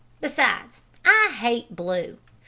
[0.19, 2.17] Besides, I hate blue.